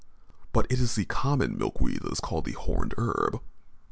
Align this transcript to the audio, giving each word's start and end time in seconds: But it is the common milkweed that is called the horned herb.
But 0.51 0.65
it 0.71 0.79
is 0.79 0.95
the 0.95 1.05
common 1.05 1.59
milkweed 1.59 2.01
that 2.01 2.11
is 2.11 2.19
called 2.19 2.45
the 2.45 2.53
horned 2.53 2.95
herb. 2.97 3.39